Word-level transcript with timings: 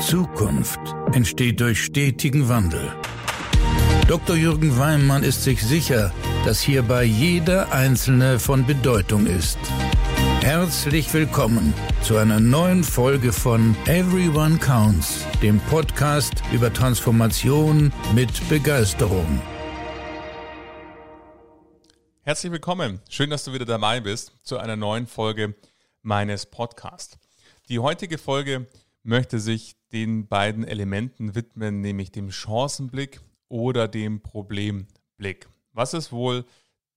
Zukunft 0.00 0.80
entsteht 1.12 1.60
durch 1.60 1.84
stetigen 1.84 2.48
Wandel. 2.48 2.92
Dr. 4.08 4.34
Jürgen 4.34 4.76
Weimann 4.76 5.22
ist 5.22 5.44
sich 5.44 5.62
sicher, 5.62 6.12
dass 6.44 6.60
hierbei 6.60 7.04
jeder 7.04 7.72
Einzelne 7.72 8.40
von 8.40 8.66
Bedeutung 8.66 9.26
ist. 9.26 9.58
Herzlich 10.42 11.12
willkommen 11.14 11.72
zu 12.02 12.16
einer 12.16 12.40
neuen 12.40 12.82
Folge 12.82 13.32
von 13.32 13.76
Everyone 13.86 14.58
Counts, 14.58 15.24
dem 15.42 15.60
Podcast 15.60 16.42
über 16.52 16.72
Transformation 16.72 17.92
mit 18.14 18.48
Begeisterung. 18.48 19.40
Herzlich 22.22 22.50
willkommen. 22.50 23.00
Schön, 23.08 23.30
dass 23.30 23.44
du 23.44 23.52
wieder 23.52 23.64
dabei 23.64 24.00
bist 24.00 24.32
zu 24.42 24.58
einer 24.58 24.76
neuen 24.76 25.06
Folge 25.06 25.54
meines 26.02 26.46
Podcasts. 26.46 27.16
Die 27.68 27.78
heutige 27.78 28.18
Folge 28.18 28.66
möchte 29.04 29.38
sich 29.38 29.76
den 29.94 30.26
beiden 30.26 30.64
Elementen 30.64 31.36
widmen, 31.36 31.80
nämlich 31.80 32.10
dem 32.10 32.32
Chancenblick 32.32 33.20
oder 33.48 33.86
dem 33.86 34.20
Problemblick. 34.22 35.48
Was 35.72 35.94
ist 35.94 36.10
wohl 36.10 36.44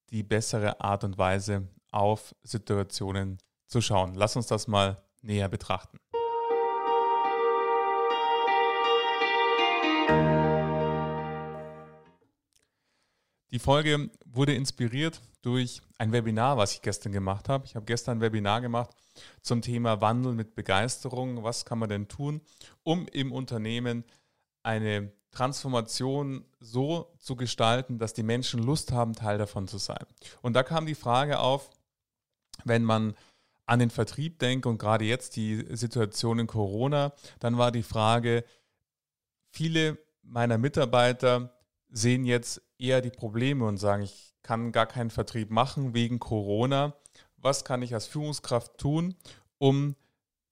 die 0.10 0.24
bessere 0.24 0.82
Art 0.82 1.04
und 1.04 1.18
Weise, 1.18 1.68
auf 1.92 2.36
Situationen 2.44 3.38
zu 3.68 3.82
schauen? 3.82 4.16
Lass 4.16 4.36
uns 4.36 4.48
das 4.48 4.68
mal 4.68 5.04
näher 5.22 5.48
betrachten. 5.48 6.00
Die 13.52 13.60
Folge 13.60 14.10
wurde 14.26 14.54
inspiriert 14.54 15.22
durch 15.42 15.82
ein 15.98 16.12
Webinar, 16.12 16.58
was 16.58 16.74
ich 16.74 16.82
gestern 16.82 17.14
gemacht 17.14 17.48
habe. 17.48 17.66
Ich 17.66 17.76
habe 17.76 17.86
gestern 17.86 18.18
ein 18.18 18.22
Webinar 18.22 18.62
gemacht 18.62 18.90
zum 19.42 19.62
Thema 19.62 20.02
Wandel 20.02 20.34
mit 20.34 20.54
Begeisterung. 20.54 21.44
Was 21.44 21.64
kann 21.64 21.80
man 21.80 21.90
denn 21.90 22.08
tun, 22.08 22.42
um 22.84 23.08
im 23.08 23.32
Unternehmen 23.32 24.04
eine 24.64 25.14
Transformation 25.32 26.44
so 26.60 27.14
zu 27.20 27.36
gestalten, 27.36 28.00
dass 28.00 28.14
die 28.14 28.24
Menschen 28.24 28.62
Lust 28.64 28.92
haben, 28.92 29.14
Teil 29.14 29.38
davon 29.38 29.68
zu 29.68 29.78
sein. 29.78 30.06
Und 30.42 30.54
da 30.54 30.64
kam 30.64 30.86
die 30.86 30.96
Frage 30.96 31.40
auf, 31.40 31.70
wenn 32.66 32.84
man 32.84 33.16
an 33.66 33.80
den 33.80 33.90
Vertrieb 33.90 34.40
denkt 34.40 34.66
und 34.66 34.78
gerade 34.78 35.06
jetzt 35.06 35.36
die 35.36 35.64
Situation 35.76 36.40
in 36.40 36.48
Corona, 36.48 37.14
dann 37.40 37.58
war 37.58 37.72
die 37.72 37.84
Frage, 37.84 38.44
viele 39.52 39.98
meiner 40.24 40.58
Mitarbeiter 40.58 41.54
sehen 41.90 42.26
jetzt 42.26 42.62
eher 42.80 43.02
die 43.02 43.10
Probleme 43.10 43.66
und 43.66 43.78
sagen, 43.78 44.04
ich 44.04 44.36
kann 44.44 44.72
gar 44.72 44.86
keinen 44.86 45.10
Vertrieb 45.10 45.52
machen 45.52 45.94
wegen 45.94 46.20
Corona. 46.20 46.96
Was 47.38 47.66
kann 47.66 47.82
ich 47.82 47.94
als 47.94 48.08
Führungskraft 48.08 48.78
tun, 48.78 49.16
um 49.58 49.96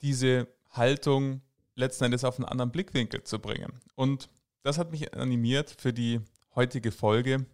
diese 0.02 0.48
Haltung 0.72 1.42
letzten 1.76 2.06
Endes 2.06 2.24
auf 2.24 2.38
einen 2.38 2.46
anderen 2.46 2.72
Blickwinkel 2.72 3.24
zu 3.24 3.40
bringen? 3.40 3.80
Und 3.96 4.30
das 4.64 4.78
hat 4.78 4.92
mich 4.92 5.14
animiert 5.14 5.76
für 5.78 5.94
die 5.94 6.22
heutige 6.56 6.92
Folge, 6.92 7.46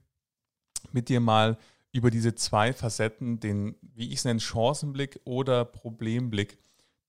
mit 0.91 1.09
dir 1.09 1.19
mal 1.19 1.57
über 1.91 2.09
diese 2.09 2.35
zwei 2.35 2.73
Facetten, 2.73 3.39
den, 3.39 3.75
wie 3.81 4.09
ich 4.09 4.19
es 4.19 4.25
nenne, 4.25 4.39
Chancenblick 4.39 5.19
oder 5.25 5.65
Problemblick 5.65 6.57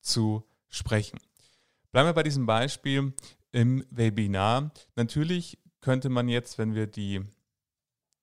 zu 0.00 0.44
sprechen. 0.68 1.20
Bleiben 1.92 2.08
wir 2.08 2.14
bei 2.14 2.22
diesem 2.22 2.46
Beispiel 2.46 3.12
im 3.52 3.84
Webinar. 3.90 4.72
Natürlich 4.96 5.58
könnte 5.80 6.08
man 6.08 6.28
jetzt, 6.28 6.58
wenn 6.58 6.74
wir 6.74 6.86
die 6.86 7.20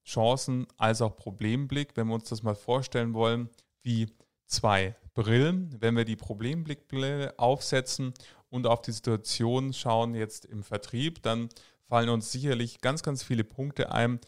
Chancen 0.10 0.66
als 0.78 1.02
auch 1.02 1.16
Problemblick, 1.16 1.96
wenn 1.96 2.08
wir 2.08 2.16
uns 2.16 2.30
das 2.30 2.42
mal 2.42 2.56
vorstellen 2.56 3.14
wollen, 3.14 3.50
wie 3.84 4.08
zwei 4.48 4.96
Brillen. 5.14 5.76
Wenn 5.80 5.96
wir 5.96 6.06
die 6.06 6.16
Problemblickbrille 6.16 7.38
aufsetzen 7.38 8.14
und 8.50 8.66
auf 8.66 8.82
die 8.82 8.92
Situation 8.92 9.72
schauen 9.72 10.16
jetzt 10.16 10.46
im 10.46 10.64
Vertrieb, 10.64 11.22
dann 11.22 11.50
fallen 11.88 12.10
uns 12.10 12.32
sicherlich 12.32 12.82
ganz, 12.82 13.04
ganz 13.04 13.22
viele 13.22 13.44
Punkte 13.44 13.92
ein, 13.92 14.20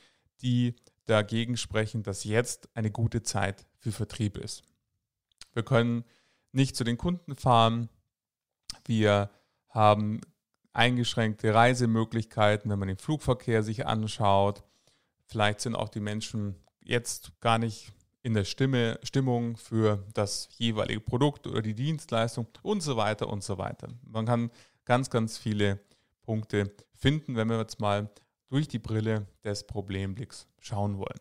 die 0.41 0.75
dagegen 1.05 1.57
sprechen, 1.57 2.03
dass 2.03 2.23
jetzt 2.23 2.69
eine 2.75 2.91
gute 2.91 3.23
Zeit 3.23 3.65
für 3.77 3.91
Vertrieb 3.91 4.37
ist. 4.37 4.63
Wir 5.53 5.63
können 5.63 6.05
nicht 6.51 6.75
zu 6.75 6.83
den 6.83 6.97
Kunden 6.97 7.35
fahren. 7.35 7.89
Wir 8.85 9.31
haben 9.69 10.21
eingeschränkte 10.73 11.53
Reisemöglichkeiten, 11.53 12.69
wenn 12.69 12.79
man 12.79 12.87
den 12.87 12.97
Flugverkehr 12.97 13.63
sich 13.63 13.85
anschaut. 13.87 14.63
Vielleicht 15.31 15.61
sind 15.61 15.75
auch 15.75 15.87
die 15.87 16.01
Menschen 16.01 16.55
jetzt 16.83 17.31
gar 17.39 17.57
nicht 17.57 17.93
in 18.21 18.33
der 18.33 18.43
Stimme, 18.43 18.99
Stimmung 19.01 19.55
für 19.55 20.03
das 20.13 20.49
jeweilige 20.57 20.99
Produkt 20.99 21.47
oder 21.47 21.61
die 21.61 21.73
Dienstleistung 21.73 22.47
und 22.63 22.81
so 22.81 22.97
weiter 22.97 23.29
und 23.29 23.41
so 23.41 23.57
weiter. 23.57 23.87
Man 24.03 24.25
kann 24.25 24.51
ganz, 24.83 25.09
ganz 25.09 25.37
viele 25.37 25.79
Punkte 26.23 26.75
finden, 26.93 27.37
wenn 27.37 27.47
wir 27.47 27.59
jetzt 27.59 27.79
mal 27.79 28.09
durch 28.49 28.67
die 28.67 28.77
Brille 28.77 29.25
des 29.45 29.65
Problemblicks 29.65 30.47
schauen 30.59 30.97
wollen. 30.97 31.19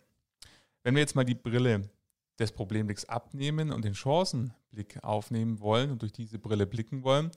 Wenn 0.82 0.96
wir 0.96 1.02
jetzt 1.02 1.14
mal 1.14 1.24
die 1.24 1.36
Brille 1.36 1.88
des 2.36 2.50
Problemblicks 2.50 3.04
abnehmen 3.04 3.70
und 3.70 3.84
den 3.84 3.94
Chancenblick 3.94 5.04
aufnehmen 5.04 5.60
wollen 5.60 5.92
und 5.92 6.02
durch 6.02 6.12
diese 6.12 6.40
Brille 6.40 6.66
blicken 6.66 7.04
wollen, 7.04 7.30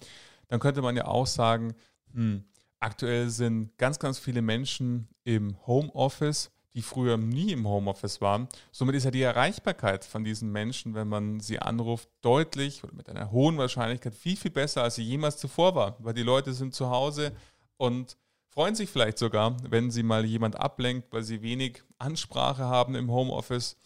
dann 0.48 0.60
könnte 0.60 0.82
man 0.82 0.96
ja 0.98 1.06
auch 1.06 1.28
sagen, 1.28 1.76
hm, 2.14 2.44
aktuell 2.80 3.30
sind 3.30 3.78
ganz, 3.78 4.00
ganz 4.00 4.18
viele 4.18 4.42
Menschen 4.42 5.08
im 5.24 5.56
Homeoffice, 5.68 6.50
die 6.76 6.82
früher 6.82 7.18
nie 7.18 7.52
im 7.52 7.68
Homeoffice 7.68 8.20
waren. 8.20 8.48
Somit 8.72 8.96
ist 8.96 9.04
ja 9.04 9.12
die 9.12 9.22
Erreichbarkeit 9.22 10.06
von 10.06 10.24
diesen 10.24 10.52
Menschen, 10.52 10.96
wenn 10.96 11.08
man 11.08 11.40
sie 11.40 11.60
anruft, 11.60 12.10
deutlich 12.22 12.84
oder 12.84 12.94
mit 12.94 13.10
einer 13.10 13.32
hohen 13.32 13.58
Wahrscheinlichkeit 13.58 14.16
viel, 14.16 14.36
viel 14.36 14.52
besser, 14.52 14.84
als 14.84 14.96
sie 14.96 15.04
jemals 15.04 15.38
zuvor 15.38 15.76
war. 15.76 15.96
Weil 16.00 16.14
die 16.14 16.24
Leute 16.24 16.54
sind 16.54 16.74
zu 16.74 16.90
Hause 16.90 17.32
und 17.78 18.18
freuen 18.50 18.76
sich 18.76 18.90
vielleicht 18.90 19.20
sogar, 19.20 19.56
wenn 19.70 19.92
sie 19.92 20.04
mal 20.04 20.26
jemand 20.26 20.60
ablenkt, 20.60 21.14
weil 21.14 21.24
sie 21.24 21.42
wenig 21.42 21.84
Ansprache 22.00 22.64
haben 22.64 22.96
im 22.96 23.12
Homeoffice. 23.12 23.78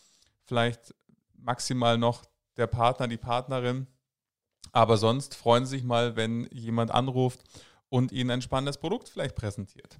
Vielleicht 0.45 0.95
maximal 1.35 1.97
noch 1.97 2.23
der 2.55 2.67
Partner, 2.67 3.07
die 3.07 3.17
Partnerin. 3.17 3.87
Aber 4.71 4.97
sonst 4.97 5.35
freuen 5.35 5.65
sie 5.65 5.77
sich 5.77 5.83
mal, 5.83 6.15
wenn 6.15 6.47
jemand 6.51 6.91
anruft 6.91 7.41
und 7.89 8.11
ihnen 8.11 8.31
ein 8.31 8.41
spannendes 8.41 8.77
Produkt 8.77 9.09
vielleicht 9.09 9.35
präsentiert. 9.35 9.97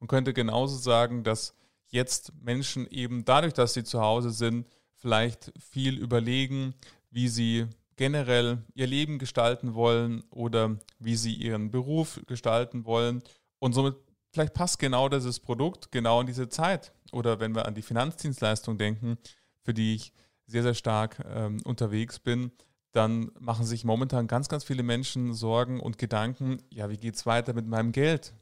Man 0.00 0.08
könnte 0.08 0.32
genauso 0.32 0.76
sagen, 0.76 1.24
dass 1.24 1.54
jetzt 1.88 2.32
Menschen 2.42 2.86
eben 2.90 3.24
dadurch, 3.24 3.54
dass 3.54 3.74
sie 3.74 3.84
zu 3.84 4.00
Hause 4.00 4.30
sind, 4.30 4.66
vielleicht 4.94 5.52
viel 5.58 5.98
überlegen, 5.98 6.74
wie 7.10 7.28
sie 7.28 7.66
generell 7.96 8.64
ihr 8.74 8.86
Leben 8.86 9.18
gestalten 9.18 9.74
wollen 9.74 10.22
oder 10.30 10.78
wie 10.98 11.16
sie 11.16 11.34
ihren 11.34 11.70
Beruf 11.70 12.20
gestalten 12.26 12.84
wollen. 12.84 13.22
Und 13.58 13.72
somit 13.72 13.96
vielleicht 14.32 14.54
passt 14.54 14.78
genau 14.78 15.08
dieses 15.08 15.40
Produkt 15.40 15.90
genau 15.90 16.20
in 16.20 16.26
diese 16.26 16.48
Zeit. 16.48 16.92
Oder 17.12 17.40
wenn 17.40 17.54
wir 17.54 17.66
an 17.66 17.74
die 17.74 17.82
Finanzdienstleistung 17.82 18.78
denken, 18.78 19.18
für 19.62 19.74
die 19.74 19.94
ich 19.94 20.12
sehr, 20.46 20.62
sehr 20.62 20.74
stark 20.74 21.24
ähm, 21.28 21.60
unterwegs 21.64 22.18
bin, 22.18 22.52
dann 22.92 23.30
machen 23.38 23.66
sich 23.66 23.84
momentan 23.84 24.26
ganz, 24.26 24.48
ganz 24.48 24.64
viele 24.64 24.82
Menschen 24.82 25.34
Sorgen 25.34 25.80
und 25.80 25.98
Gedanken, 25.98 26.62
ja, 26.70 26.88
wie 26.88 26.96
geht 26.96 27.16
es 27.16 27.26
weiter 27.26 27.52
mit 27.52 27.66
meinem 27.66 27.92
Geld? 27.92 28.32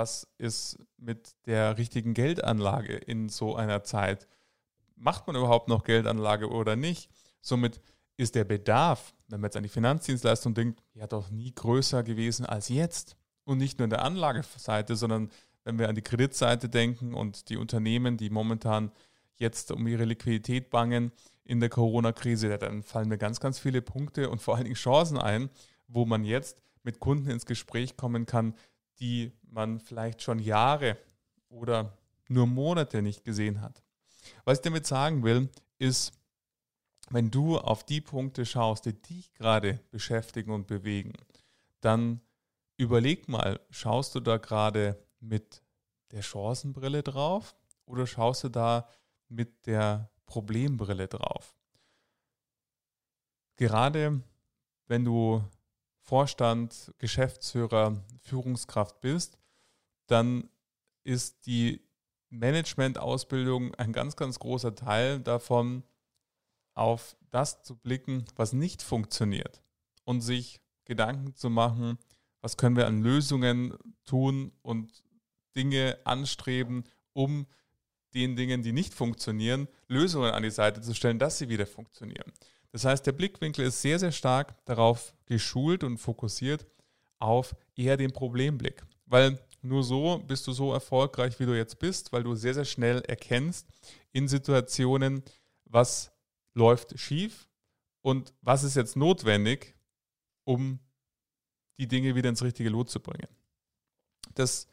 Was 0.00 0.26
ist 0.38 0.78
mit 0.96 1.34
der 1.44 1.76
richtigen 1.76 2.14
Geldanlage 2.14 2.94
in 2.94 3.28
so 3.28 3.54
einer 3.54 3.84
Zeit? 3.84 4.26
Macht 4.96 5.26
man 5.26 5.36
überhaupt 5.36 5.68
noch 5.68 5.84
Geldanlage 5.84 6.48
oder 6.48 6.74
nicht? 6.74 7.10
Somit 7.42 7.82
ist 8.16 8.34
der 8.34 8.44
Bedarf, 8.44 9.12
wenn 9.28 9.40
man 9.40 9.48
jetzt 9.48 9.58
an 9.58 9.62
die 9.62 9.68
Finanzdienstleistung 9.68 10.54
denkt, 10.54 10.82
ja 10.94 11.06
doch 11.06 11.28
nie 11.30 11.54
größer 11.54 12.02
gewesen 12.02 12.46
als 12.46 12.70
jetzt. 12.70 13.14
Und 13.44 13.58
nicht 13.58 13.78
nur 13.78 13.84
in 13.84 13.90
der 13.90 14.02
Anlageseite, 14.02 14.96
sondern 14.96 15.28
wenn 15.64 15.78
wir 15.78 15.90
an 15.90 15.94
die 15.94 16.02
Kreditseite 16.02 16.70
denken 16.70 17.12
und 17.12 17.50
die 17.50 17.58
Unternehmen, 17.58 18.16
die 18.16 18.30
momentan 18.30 18.92
jetzt 19.36 19.70
um 19.70 19.86
ihre 19.86 20.06
Liquidität 20.06 20.70
bangen 20.70 21.12
in 21.44 21.60
der 21.60 21.68
Corona-Krise, 21.68 22.56
dann 22.56 22.82
fallen 22.82 23.10
mir 23.10 23.18
ganz, 23.18 23.38
ganz 23.38 23.58
viele 23.58 23.82
Punkte 23.82 24.30
und 24.30 24.40
vor 24.40 24.54
allen 24.54 24.64
Dingen 24.64 24.76
Chancen 24.76 25.18
ein, 25.18 25.50
wo 25.88 26.06
man 26.06 26.24
jetzt 26.24 26.62
mit 26.84 27.00
Kunden 27.00 27.28
ins 27.28 27.44
Gespräch 27.44 27.98
kommen 27.98 28.24
kann, 28.24 28.54
die 29.00 29.32
man 29.42 29.80
vielleicht 29.80 30.22
schon 30.22 30.38
Jahre 30.38 30.96
oder 31.48 31.96
nur 32.28 32.46
Monate 32.46 33.02
nicht 33.02 33.24
gesehen 33.24 33.60
hat. 33.60 33.82
Was 34.44 34.58
ich 34.58 34.62
damit 34.62 34.86
sagen 34.86 35.22
will, 35.22 35.48
ist, 35.78 36.12
wenn 37.10 37.30
du 37.30 37.58
auf 37.58 37.84
die 37.84 38.00
Punkte 38.00 38.46
schaust, 38.46 38.86
die 38.86 38.92
dich 38.92 39.32
gerade 39.34 39.80
beschäftigen 39.90 40.52
und 40.52 40.66
bewegen, 40.66 41.12
dann 41.80 42.20
überleg 42.76 43.28
mal, 43.28 43.60
schaust 43.70 44.14
du 44.14 44.20
da 44.20 44.36
gerade 44.36 45.02
mit 45.18 45.62
der 46.12 46.22
Chancenbrille 46.22 47.02
drauf 47.02 47.56
oder 47.84 48.06
schaust 48.06 48.44
du 48.44 48.48
da 48.48 48.88
mit 49.28 49.66
der 49.66 50.10
Problembrille 50.26 51.08
drauf? 51.08 51.56
Gerade 53.56 54.22
wenn 54.86 55.04
du 55.04 55.44
Vorstand, 56.00 56.92
Geschäftsführer, 56.98 58.02
Führungskraft 58.20 59.00
bist, 59.00 59.38
dann 60.06 60.48
ist 61.04 61.46
die 61.46 61.82
Management-Ausbildung 62.30 63.74
ein 63.74 63.92
ganz, 63.92 64.16
ganz 64.16 64.38
großer 64.38 64.74
Teil 64.74 65.20
davon, 65.20 65.84
auf 66.74 67.16
das 67.30 67.62
zu 67.62 67.76
blicken, 67.76 68.24
was 68.36 68.52
nicht 68.52 68.82
funktioniert 68.82 69.62
und 70.04 70.20
sich 70.20 70.60
Gedanken 70.84 71.34
zu 71.34 71.50
machen, 71.50 71.98
was 72.40 72.56
können 72.56 72.76
wir 72.76 72.86
an 72.86 73.02
Lösungen 73.02 73.76
tun 74.04 74.52
und 74.62 75.04
Dinge 75.54 75.98
anstreben, 76.04 76.84
um 77.12 77.46
den 78.14 78.34
Dingen, 78.34 78.62
die 78.62 78.72
nicht 78.72 78.94
funktionieren, 78.94 79.68
Lösungen 79.86 80.32
an 80.32 80.42
die 80.42 80.50
Seite 80.50 80.80
zu 80.80 80.94
stellen, 80.94 81.18
dass 81.18 81.38
sie 81.38 81.48
wieder 81.48 81.66
funktionieren. 81.66 82.32
Das 82.72 82.84
heißt, 82.84 83.04
der 83.06 83.12
Blickwinkel 83.12 83.66
ist 83.66 83.82
sehr, 83.82 83.98
sehr 83.98 84.12
stark 84.12 84.64
darauf 84.64 85.14
geschult 85.26 85.82
und 85.84 85.98
fokussiert 85.98 86.66
auf 87.18 87.54
eher 87.74 87.96
den 87.96 88.12
Problemblick. 88.12 88.84
Weil 89.06 89.38
nur 89.62 89.82
so 89.82 90.18
bist 90.26 90.46
du 90.46 90.52
so 90.52 90.72
erfolgreich, 90.72 91.38
wie 91.40 91.46
du 91.46 91.56
jetzt 91.56 91.78
bist, 91.78 92.12
weil 92.12 92.22
du 92.22 92.34
sehr, 92.34 92.54
sehr 92.54 92.64
schnell 92.64 93.00
erkennst 93.02 93.66
in 94.12 94.28
Situationen, 94.28 95.22
was 95.64 96.12
läuft 96.54 96.98
schief 96.98 97.48
und 98.02 98.32
was 98.40 98.62
ist 98.62 98.76
jetzt 98.76 98.96
notwendig, 98.96 99.74
um 100.44 100.78
die 101.78 101.88
Dinge 101.88 102.14
wieder 102.14 102.28
ins 102.28 102.42
richtige 102.42 102.70
Lot 102.70 102.90
zu 102.90 103.00
bringen. 103.00 103.28
Das, 104.34 104.68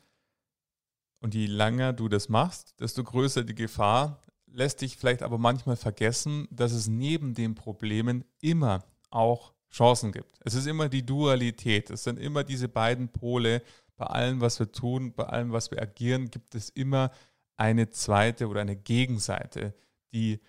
und 1.20 1.34
je 1.34 1.48
länger 1.48 1.94
du 1.94 2.08
das 2.08 2.30
machst, 2.30 2.80
desto 2.80 3.04
größer 3.04 3.44
die 3.44 3.56
Gefahr, 3.56 4.22
lässt 4.52 4.82
dich 4.82 4.98
vielleicht 4.98 5.24
aber 5.24 5.38
manchmal 5.38 5.76
vergessen, 5.76 6.48
dass 6.52 6.72
es 6.72 6.88
neben 6.88 7.34
den 7.34 7.56
Problemen 7.56 8.24
immer 8.42 8.84
auch 9.10 9.54
Chancen 9.72 10.12
gibt. 10.12 10.40
Es 10.44 10.54
ist 10.54 10.68
immer 10.68 10.90
die 10.90 11.06
Dualität, 11.06 11.90
es 11.90 12.04
sind 12.04 12.20
immer 12.20 12.44
diese 12.44 12.68
beiden 12.68 13.10
Pole. 13.10 13.62
Bei 13.96 14.06
allem, 14.06 14.42
was 14.42 14.60
wir 14.60 14.72
tun, 14.72 15.14
bei 15.14 15.26
allem, 15.26 15.52
was 15.52 15.72
wir 15.72 15.82
agieren, 15.82 16.30
gibt 16.30 16.56
es 16.56 16.70
immer 16.70 17.12
eine 17.58 17.90
zweite 17.90 18.48
oder 18.48 18.62
eine 18.62 18.76
Gegenseite, 18.76 19.74
die 20.14 20.40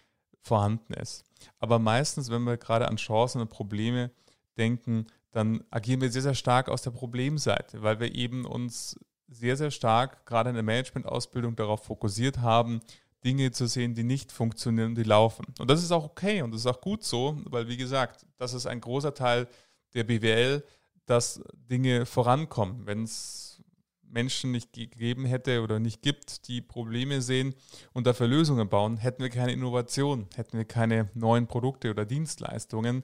vorhanden 0.41 0.93
ist. 0.95 1.25
Aber 1.59 1.79
meistens, 1.79 2.31
wenn 2.31 2.43
wir 2.43 2.57
gerade 2.57 2.89
an 2.89 2.97
Chancen 2.97 3.41
und 3.41 3.51
Probleme 3.51 4.11
denken, 4.57 5.07
dann 5.31 5.65
agieren 5.71 6.01
wir 6.01 6.11
sehr, 6.11 6.23
sehr 6.23 6.35
stark 6.35 6.69
aus 6.69 6.83
der 6.83 6.91
Problemseite, 6.91 7.83
weil 7.83 8.01
wir 8.01 8.15
eben 8.15 8.45
uns 8.45 8.99
sehr, 9.29 9.57
sehr 9.57 9.71
stark 9.71 10.27
gerade 10.27 10.51
in 10.51 10.55
der 10.55 10.63
Management-Ausbildung 10.65 11.55
darauf 11.55 11.85
fokussiert 11.85 12.39
haben, 12.39 12.81
Dinge 13.25 13.51
zu 13.51 13.67
sehen, 13.67 13.95
die 13.95 14.05
nicht 14.05 14.31
funktionieren, 14.33 14.95
die 14.95 15.03
laufen. 15.03 15.47
Und 15.59 15.71
das 15.71 15.83
ist 15.83 15.93
auch 15.93 16.05
okay 16.05 16.43
und 16.43 16.53
das 16.53 16.61
ist 16.61 16.67
auch 16.67 16.81
gut 16.81 17.03
so, 17.03 17.39
weil 17.47 17.69
wie 17.69 17.77
gesagt, 17.77 18.27
das 18.37 18.55
ist 18.55 18.67
ein 18.67 18.81
großer 18.81 19.15
Teil 19.15 19.49
der 19.95 20.05
BWL, 20.05 20.65
dass 21.07 21.43
Dinge 21.55 22.07
vorankommen. 22.07 22.87
Wenn 22.87 23.03
es 23.05 23.61
Menschen 24.03 24.53
nicht 24.53 24.73
gegeben 24.73 25.25
hätte 25.25 25.63
oder 25.63 25.79
nicht 25.79 26.03
gibt, 26.03 26.49
die 26.49 26.61
Probleme 26.61 27.21
sehen 27.21 27.55
und 27.93 28.07
dafür 28.07 28.27
Lösungen 28.27 28.69
bauen, 28.69 28.97
hätten 28.97 29.23
wir 29.23 29.31
keine 29.31 29.53
Innovation, 29.53 30.27
hätten 30.35 30.57
wir 30.57 30.65
keine 30.65 31.11
neuen 31.15 31.47
Produkte 31.47 31.91
oder 31.91 32.05
Dienstleistungen, 32.05 33.03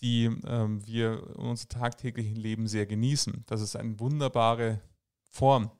die 0.00 0.24
ähm, 0.46 0.84
wir 0.86 1.22
in 1.36 1.44
unserem 1.44 1.68
tagtäglichen 1.68 2.36
Leben 2.36 2.66
sehr 2.66 2.86
genießen. 2.86 3.44
Das 3.46 3.60
ist 3.60 3.76
eine 3.76 3.98
wunderbare 4.00 4.80
Form. 5.30 5.70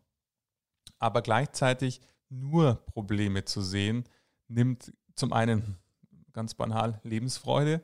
Aber 0.98 1.22
gleichzeitig 1.22 2.00
nur 2.32 2.76
Probleme 2.86 3.44
zu 3.44 3.60
sehen, 3.60 4.04
nimmt 4.48 4.92
zum 5.14 5.32
einen 5.32 5.76
ganz 6.32 6.54
banal 6.54 7.00
Lebensfreude, 7.04 7.82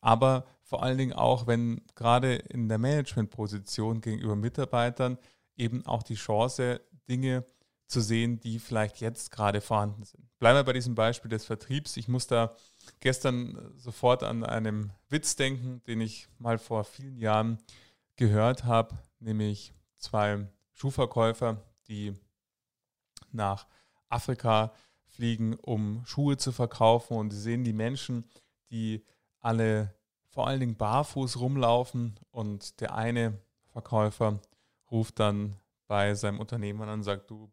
aber 0.00 0.46
vor 0.62 0.82
allen 0.82 0.98
Dingen 0.98 1.12
auch, 1.14 1.46
wenn 1.46 1.82
gerade 1.94 2.36
in 2.36 2.68
der 2.68 2.78
Managementposition 2.78 4.00
gegenüber 4.00 4.36
Mitarbeitern 4.36 5.18
eben 5.56 5.84
auch 5.86 6.02
die 6.02 6.14
Chance, 6.14 6.80
Dinge 7.08 7.44
zu 7.86 8.00
sehen, 8.00 8.38
die 8.38 8.58
vielleicht 8.58 9.00
jetzt 9.00 9.30
gerade 9.30 9.60
vorhanden 9.60 10.04
sind. 10.04 10.28
Bleiben 10.38 10.58
wir 10.58 10.64
bei 10.64 10.74
diesem 10.74 10.94
Beispiel 10.94 11.30
des 11.30 11.46
Vertriebs. 11.46 11.96
Ich 11.96 12.06
muss 12.06 12.26
da 12.26 12.54
gestern 13.00 13.72
sofort 13.76 14.22
an 14.22 14.44
einem 14.44 14.90
Witz 15.08 15.36
denken, 15.36 15.82
den 15.86 16.00
ich 16.02 16.28
mal 16.38 16.58
vor 16.58 16.84
vielen 16.84 17.16
Jahren 17.16 17.58
gehört 18.16 18.64
habe, 18.64 18.98
nämlich 19.20 19.72
zwei 19.96 20.46
Schuhverkäufer, 20.74 21.62
die 21.88 22.14
nach 23.32 23.66
Afrika 24.08 24.72
fliegen, 25.06 25.54
um 25.54 26.02
Schuhe 26.04 26.36
zu 26.36 26.52
verkaufen. 26.52 27.16
Und 27.16 27.30
sie 27.30 27.40
sehen 27.40 27.64
die 27.64 27.72
Menschen, 27.72 28.24
die 28.70 29.04
alle 29.40 29.94
vor 30.28 30.46
allen 30.46 30.60
Dingen 30.60 30.76
barfuß 30.76 31.40
rumlaufen. 31.40 32.18
Und 32.30 32.80
der 32.80 32.94
eine 32.94 33.38
Verkäufer 33.72 34.40
ruft 34.90 35.18
dann 35.18 35.56
bei 35.86 36.14
seinem 36.14 36.40
Unternehmen 36.40 36.82
an 36.82 36.90
und 36.90 37.02
sagt, 37.02 37.30
du, 37.30 37.50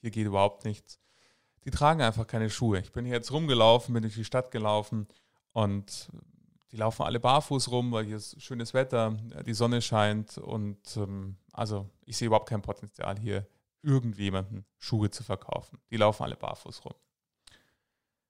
hier 0.00 0.10
geht 0.10 0.26
überhaupt 0.26 0.64
nichts. 0.64 0.98
Die 1.64 1.70
tragen 1.70 2.02
einfach 2.02 2.26
keine 2.26 2.50
Schuhe. 2.50 2.80
Ich 2.80 2.92
bin 2.92 3.04
hier 3.04 3.14
jetzt 3.14 3.32
rumgelaufen, 3.32 3.92
bin 3.92 4.02
durch 4.02 4.14
die 4.14 4.24
Stadt 4.24 4.50
gelaufen 4.50 5.06
und 5.52 6.08
die 6.70 6.76
laufen 6.76 7.02
alle 7.02 7.20
barfuß 7.20 7.70
rum, 7.70 7.92
weil 7.92 8.04
hier 8.04 8.16
ist 8.16 8.40
schönes 8.40 8.74
Wetter, 8.74 9.16
die 9.46 9.54
Sonne 9.54 9.80
scheint 9.80 10.38
und 10.38 10.96
ähm, 10.96 11.36
also 11.52 11.88
ich 12.04 12.16
sehe 12.16 12.26
überhaupt 12.26 12.48
kein 12.48 12.62
Potenzial 12.62 13.18
hier 13.18 13.46
irgendjemanden 13.82 14.64
Schuhe 14.78 15.10
zu 15.10 15.22
verkaufen. 15.22 15.78
Die 15.90 15.96
laufen 15.96 16.22
alle 16.24 16.36
barfuß 16.36 16.84
rum. 16.84 16.94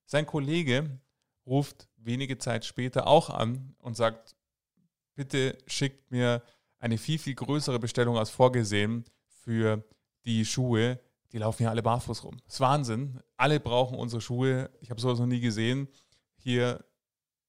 Sein 0.07 0.27
Kollege 0.27 1.01
ruft 1.47 1.89
wenige 1.97 2.39
Zeit 2.39 2.65
später 2.65 3.07
auch 3.07 3.31
an 3.31 3.75
und 3.79 3.97
sagt, 3.97 4.37
bitte 5.15 5.59
schickt 5.67 6.11
mir 6.11 6.43
eine 6.79 6.99
viel, 6.99 7.19
viel 7.19 7.35
größere 7.35 7.79
Bestellung 7.79 8.17
als 8.17 8.31
vorgesehen 8.31 9.05
für 9.27 9.85
die 10.25 10.45
Schuhe. 10.45 11.01
Die 11.33 11.39
laufen 11.39 11.65
ja 11.65 11.71
alle 11.71 11.83
barfuß 11.83 12.25
rum. 12.25 12.39
Das 12.45 12.55
ist 12.55 12.61
Wahnsinn. 12.61 13.21
Alle 13.37 13.61
brauchen 13.61 13.99
unsere 13.99 14.21
Schuhe. 14.21 14.71
Ich 14.81 14.91
habe 14.91 15.01
sowas 15.01 15.19
noch 15.19 15.27
nie 15.27 15.41
gesehen. 15.41 15.89
Hier 16.37 16.85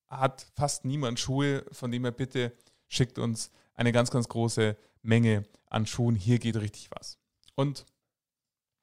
hat 0.08 0.48
fast 0.56 0.86
niemand 0.86 1.20
Schuhe, 1.20 1.66
von 1.72 1.92
dem 1.92 2.06
er 2.06 2.12
bitte 2.12 2.54
schickt 2.88 3.20
uns 3.20 3.52
eine 3.76 3.92
ganz, 3.92 4.12
ganz 4.12 4.28
große 4.28 4.76
Menge 5.02 5.46
an 5.70 5.86
Schuhen. 5.86 6.16
Hier 6.16 6.40
geht 6.40 6.58
richtig 6.58 6.90
was. 6.92 7.20
Und 7.60 7.86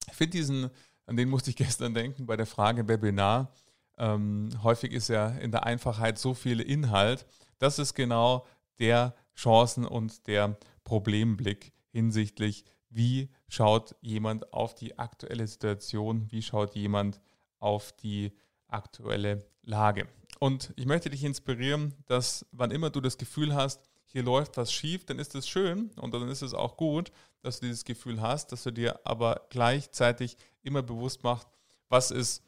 ich 0.07 0.13
finde 0.13 0.37
diesen, 0.37 0.71
an 1.07 1.17
den 1.17 1.31
musste 1.31 1.49
ich 1.49 1.57
gestern 1.57 1.95
denken 1.95 2.27
bei 2.27 2.37
der 2.37 2.45
Frage 2.45 2.87
Webinar. 2.87 3.51
Ähm, 3.97 4.51
häufig 4.63 4.93
ist 4.93 5.09
ja 5.09 5.29
in 5.29 5.51
der 5.51 5.65
Einfachheit 5.65 6.19
so 6.19 6.35
viel 6.35 6.61
Inhalt. 6.61 7.25
Das 7.59 7.79
ist 7.79 7.95
genau 7.95 8.47
der 8.79 9.15
Chancen- 9.35 9.87
und 9.87 10.27
der 10.27 10.59
Problemblick 10.85 11.73
hinsichtlich, 11.89 12.67
wie 12.91 13.31
schaut 13.49 13.97
jemand 14.03 14.53
auf 14.53 14.75
die 14.75 14.99
aktuelle 14.99 15.47
Situation, 15.47 16.31
wie 16.31 16.43
schaut 16.43 16.75
jemand 16.75 17.19
auf 17.59 17.93
die 17.93 18.37
aktuelle 18.69 19.47
Lage. 19.63 20.07
Und 20.39 20.75
ich 20.77 20.85
möchte 20.85 21.09
dich 21.09 21.25
inspirieren, 21.25 21.95
dass 22.05 22.45
wann 22.53 22.71
immer 22.71 22.91
du 22.91 23.01
das 23.01 23.17
Gefühl 23.17 23.55
hast, 23.55 23.89
hier 24.17 24.23
läuft 24.23 24.57
was 24.57 24.73
schief, 24.73 25.05
dann 25.05 25.19
ist 25.19 25.35
es 25.35 25.47
schön 25.47 25.91
und 25.97 26.15
dann 26.15 26.27
ist 26.31 26.41
es 26.41 26.55
auch 26.55 26.79
gut, 26.79 27.13
dass 27.43 27.61
du 27.61 27.67
dieses 27.67 27.85
Gefühl 27.85 28.23
hast, 28.23 28.51
dass 28.51 28.63
du 28.63 28.71
dir 28.71 28.99
aber 29.05 29.43
gleichzeitig 29.51 30.39
immer 30.63 30.83
bewusst 30.83 31.23
machst, 31.23 31.47
was 31.91 32.11
ist 32.11 32.43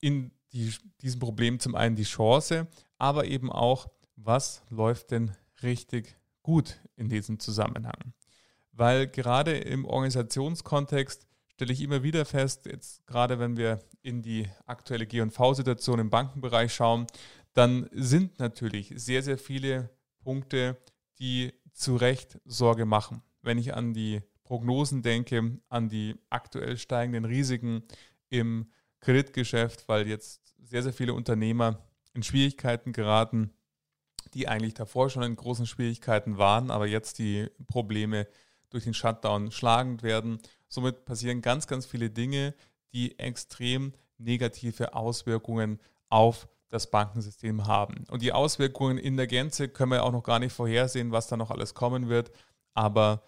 in 0.00 0.32
die, 0.52 0.70
diesem 1.00 1.18
Problem 1.18 1.60
zum 1.60 1.74
einen 1.74 1.96
die 1.96 2.02
Chance, 2.02 2.66
aber 2.98 3.24
eben 3.24 3.50
auch, 3.50 3.88
was 4.16 4.60
läuft 4.68 5.12
denn 5.12 5.34
richtig 5.62 6.14
gut 6.42 6.78
in 6.94 7.08
diesem 7.08 7.40
Zusammenhang. 7.40 8.12
Weil 8.72 9.06
gerade 9.06 9.56
im 9.56 9.86
Organisationskontext 9.86 11.26
stelle 11.46 11.72
ich 11.72 11.80
immer 11.80 12.02
wieder 12.02 12.26
fest, 12.26 12.66
jetzt 12.66 13.06
gerade 13.06 13.38
wenn 13.38 13.56
wir 13.56 13.78
in 14.02 14.20
die 14.20 14.46
aktuelle 14.66 15.06
G&V-Situation 15.06 16.00
im 16.00 16.10
Bankenbereich 16.10 16.74
schauen, 16.74 17.06
dann 17.54 17.88
sind 17.92 18.38
natürlich 18.40 18.92
sehr, 18.96 19.22
sehr 19.22 19.38
viele 19.38 19.88
Punkte 20.22 20.76
die 21.18 21.52
zu 21.72 21.96
Recht 21.96 22.38
Sorge 22.44 22.86
machen. 22.86 23.22
Wenn 23.42 23.58
ich 23.58 23.74
an 23.74 23.94
die 23.94 24.20
Prognosen 24.44 25.02
denke, 25.02 25.60
an 25.68 25.88
die 25.88 26.16
aktuell 26.30 26.76
steigenden 26.76 27.24
Risiken 27.24 27.82
im 28.30 28.70
Kreditgeschäft, 29.00 29.88
weil 29.88 30.06
jetzt 30.08 30.54
sehr, 30.62 30.82
sehr 30.82 30.92
viele 30.92 31.14
Unternehmer 31.14 31.86
in 32.14 32.22
Schwierigkeiten 32.22 32.92
geraten, 32.92 33.52
die 34.34 34.48
eigentlich 34.48 34.74
davor 34.74 35.10
schon 35.10 35.22
in 35.22 35.36
großen 35.36 35.66
Schwierigkeiten 35.66 36.38
waren, 36.38 36.70
aber 36.70 36.86
jetzt 36.86 37.18
die 37.18 37.48
Probleme 37.66 38.26
durch 38.70 38.84
den 38.84 38.94
Shutdown 38.94 39.50
schlagend 39.50 40.02
werden. 40.02 40.38
Somit 40.68 41.04
passieren 41.04 41.40
ganz, 41.40 41.66
ganz 41.66 41.86
viele 41.86 42.10
Dinge, 42.10 42.54
die 42.92 43.18
extrem 43.18 43.92
negative 44.18 44.94
Auswirkungen 44.94 45.78
auf 46.08 46.48
das 46.70 46.90
Bankensystem 46.90 47.66
haben. 47.66 48.04
Und 48.10 48.22
die 48.22 48.32
Auswirkungen 48.32 48.98
in 48.98 49.16
der 49.16 49.26
Gänze 49.26 49.68
können 49.68 49.92
wir 49.92 50.04
auch 50.04 50.12
noch 50.12 50.22
gar 50.22 50.38
nicht 50.38 50.52
vorhersehen, 50.52 51.12
was 51.12 51.28
da 51.28 51.36
noch 51.36 51.50
alles 51.50 51.74
kommen 51.74 52.08
wird. 52.08 52.30
Aber 52.74 53.22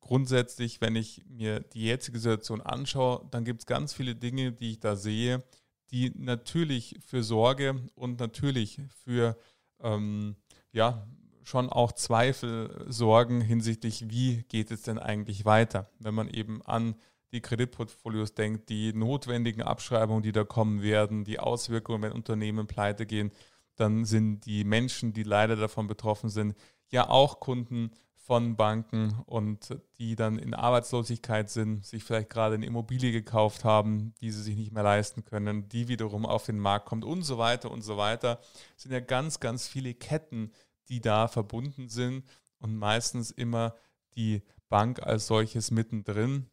grundsätzlich, 0.00 0.80
wenn 0.80 0.96
ich 0.96 1.24
mir 1.28 1.60
die 1.60 1.84
jetzige 1.84 2.18
Situation 2.18 2.60
anschaue, 2.60 3.26
dann 3.30 3.44
gibt 3.44 3.62
es 3.62 3.66
ganz 3.66 3.92
viele 3.92 4.14
Dinge, 4.14 4.52
die 4.52 4.72
ich 4.72 4.80
da 4.80 4.96
sehe, 4.96 5.42
die 5.90 6.12
natürlich 6.16 6.98
für 7.04 7.22
Sorge 7.22 7.80
und 7.94 8.20
natürlich 8.20 8.80
für 9.04 9.36
ähm, 9.80 10.36
ja, 10.72 11.06
schon 11.42 11.68
auch 11.68 11.92
Zweifel 11.92 12.86
sorgen 12.88 13.40
hinsichtlich, 13.40 14.08
wie 14.08 14.44
geht 14.44 14.70
es 14.70 14.82
denn 14.82 14.98
eigentlich 14.98 15.44
weiter, 15.44 15.90
wenn 15.98 16.14
man 16.14 16.28
eben 16.28 16.62
an 16.62 16.94
die 17.32 17.40
Kreditportfolios 17.40 18.34
denkt, 18.34 18.68
die 18.68 18.92
notwendigen 18.92 19.62
Abschreibungen, 19.62 20.22
die 20.22 20.32
da 20.32 20.44
kommen 20.44 20.82
werden, 20.82 21.24
die 21.24 21.38
Auswirkungen, 21.38 22.02
wenn 22.02 22.12
Unternehmen 22.12 22.66
pleite 22.66 23.06
gehen, 23.06 23.30
dann 23.76 24.04
sind 24.04 24.46
die 24.46 24.64
Menschen, 24.64 25.12
die 25.12 25.22
leider 25.22 25.56
davon 25.56 25.86
betroffen 25.86 26.28
sind, 26.28 26.54
ja 26.90 27.08
auch 27.08 27.40
Kunden 27.40 27.92
von 28.30 28.54
Banken 28.54 29.18
und 29.26 29.76
die 29.98 30.14
dann 30.14 30.38
in 30.38 30.54
Arbeitslosigkeit 30.54 31.50
sind, 31.50 31.84
sich 31.84 32.04
vielleicht 32.04 32.30
gerade 32.30 32.54
eine 32.54 32.66
Immobilie 32.66 33.10
gekauft 33.10 33.64
haben, 33.64 34.14
die 34.20 34.30
sie 34.30 34.42
sich 34.42 34.56
nicht 34.56 34.72
mehr 34.72 34.82
leisten 34.82 35.24
können, 35.24 35.68
die 35.68 35.88
wiederum 35.88 36.26
auf 36.26 36.46
den 36.46 36.58
Markt 36.58 36.86
kommt 36.86 37.04
und 37.04 37.22
so 37.22 37.38
weiter 37.38 37.70
und 37.70 37.82
so 37.82 37.96
weiter. 37.96 38.38
Es 38.76 38.84
sind 38.84 38.92
ja 38.92 39.00
ganz, 39.00 39.40
ganz 39.40 39.66
viele 39.66 39.94
Ketten, 39.94 40.52
die 40.88 41.00
da 41.00 41.26
verbunden 41.26 41.88
sind 41.88 42.24
und 42.60 42.76
meistens 42.76 43.30
immer 43.30 43.74
die 44.14 44.42
Bank 44.68 45.02
als 45.02 45.26
solches 45.26 45.70
mittendrin. 45.70 46.46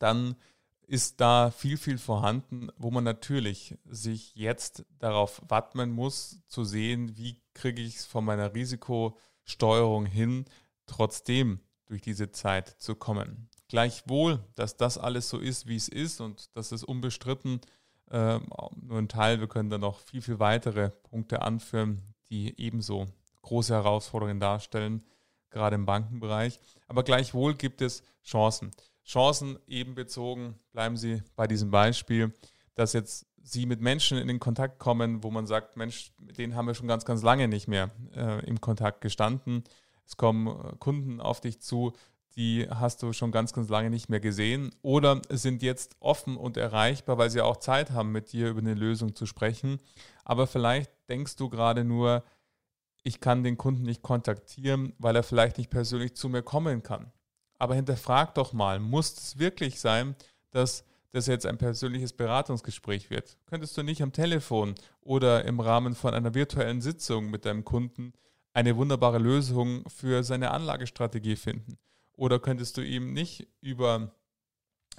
Dann 0.00 0.34
ist 0.88 1.20
da 1.20 1.52
viel, 1.52 1.76
viel 1.76 1.98
vorhanden, 1.98 2.68
wo 2.76 2.90
man 2.90 3.04
natürlich 3.04 3.78
sich 3.84 4.34
jetzt 4.34 4.84
darauf 4.98 5.40
wappnen 5.46 5.92
muss, 5.92 6.42
zu 6.48 6.64
sehen, 6.64 7.16
wie 7.16 7.40
kriege 7.54 7.80
ich 7.80 7.96
es 7.96 8.06
von 8.06 8.24
meiner 8.24 8.54
Risikosteuerung 8.54 10.04
hin, 10.06 10.46
trotzdem 10.86 11.60
durch 11.86 12.02
diese 12.02 12.32
Zeit 12.32 12.68
zu 12.80 12.96
kommen. 12.96 13.48
Gleichwohl, 13.68 14.40
dass 14.56 14.76
das 14.76 14.98
alles 14.98 15.28
so 15.28 15.38
ist, 15.38 15.68
wie 15.68 15.76
es 15.76 15.88
ist 15.88 16.20
und 16.20 16.50
das 16.56 16.72
ist 16.72 16.82
unbestritten 16.82 17.60
äh, 18.10 18.40
nur 18.82 18.98
ein 18.98 19.08
Teil. 19.08 19.40
Wir 19.40 19.48
können 19.48 19.70
da 19.70 19.78
noch 19.78 20.00
viel, 20.00 20.22
viel 20.22 20.38
weitere 20.38 20.90
Punkte 20.90 21.42
anführen, 21.42 22.02
die 22.28 22.60
ebenso 22.60 23.06
große 23.42 23.72
Herausforderungen 23.72 24.40
darstellen, 24.40 25.04
gerade 25.50 25.76
im 25.76 25.86
Bankenbereich. 25.86 26.60
Aber 26.88 27.02
gleichwohl 27.04 27.54
gibt 27.54 27.80
es 27.80 28.02
Chancen. 28.24 28.72
Chancen 29.10 29.58
eben 29.66 29.94
bezogen, 29.94 30.54
bleiben 30.72 30.96
Sie 30.96 31.22
bei 31.36 31.46
diesem 31.46 31.70
Beispiel, 31.70 32.32
dass 32.74 32.92
jetzt 32.92 33.26
Sie 33.42 33.66
mit 33.66 33.80
Menschen 33.80 34.18
in 34.18 34.28
den 34.28 34.38
Kontakt 34.38 34.78
kommen, 34.78 35.22
wo 35.24 35.30
man 35.30 35.46
sagt, 35.46 35.76
Mensch, 35.76 36.12
mit 36.20 36.38
denen 36.38 36.54
haben 36.54 36.66
wir 36.66 36.74
schon 36.74 36.88
ganz, 36.88 37.04
ganz 37.04 37.22
lange 37.22 37.48
nicht 37.48 37.68
mehr 37.68 37.90
äh, 38.14 38.44
im 38.46 38.60
Kontakt 38.60 39.00
gestanden 39.00 39.64
es 40.10 40.16
kommen 40.16 40.48
äh, 40.48 40.76
Kunden 40.78 41.20
auf 41.20 41.40
dich 41.40 41.60
zu, 41.60 41.92
die 42.36 42.68
hast 42.68 43.02
du 43.02 43.12
schon 43.12 43.32
ganz, 43.32 43.52
ganz 43.52 43.68
lange 43.68 43.90
nicht 43.90 44.08
mehr 44.08 44.20
gesehen 44.20 44.74
oder 44.82 45.22
sind 45.30 45.62
jetzt 45.62 45.96
offen 46.00 46.36
und 46.36 46.56
erreichbar, 46.56 47.18
weil 47.18 47.30
sie 47.30 47.40
auch 47.40 47.56
Zeit 47.56 47.90
haben, 47.92 48.12
mit 48.12 48.32
dir 48.32 48.50
über 48.50 48.60
eine 48.60 48.74
Lösung 48.74 49.14
zu 49.14 49.26
sprechen. 49.26 49.78
Aber 50.24 50.46
vielleicht 50.46 50.90
denkst 51.08 51.36
du 51.36 51.48
gerade 51.48 51.84
nur, 51.84 52.24
ich 53.02 53.20
kann 53.20 53.42
den 53.42 53.56
Kunden 53.56 53.82
nicht 53.82 54.02
kontaktieren, 54.02 54.94
weil 54.98 55.16
er 55.16 55.22
vielleicht 55.22 55.58
nicht 55.58 55.70
persönlich 55.70 56.14
zu 56.14 56.28
mir 56.28 56.42
kommen 56.42 56.82
kann. 56.82 57.12
Aber 57.60 57.74
hinterfrag 57.74 58.34
doch 58.34 58.54
mal, 58.54 58.80
muss 58.80 59.12
es 59.12 59.38
wirklich 59.38 59.80
sein, 59.80 60.16
dass 60.50 60.82
das 61.10 61.26
jetzt 61.26 61.44
ein 61.44 61.58
persönliches 61.58 62.14
Beratungsgespräch 62.14 63.10
wird? 63.10 63.36
Könntest 63.44 63.76
du 63.76 63.82
nicht 63.82 64.02
am 64.02 64.12
Telefon 64.12 64.74
oder 65.02 65.44
im 65.44 65.60
Rahmen 65.60 65.94
von 65.94 66.14
einer 66.14 66.32
virtuellen 66.32 66.80
Sitzung 66.80 67.28
mit 67.28 67.44
deinem 67.44 67.66
Kunden 67.66 68.14
eine 68.54 68.76
wunderbare 68.78 69.18
Lösung 69.18 69.84
für 69.90 70.24
seine 70.24 70.52
Anlagestrategie 70.52 71.36
finden? 71.36 71.76
Oder 72.14 72.38
könntest 72.38 72.78
du 72.78 72.80
ihm 72.80 73.12
nicht 73.12 73.46
über 73.60 74.14